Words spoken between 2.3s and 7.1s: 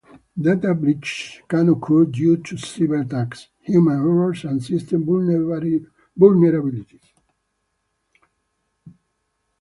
to cyber-attacks, human errors, and system vulnerabilities.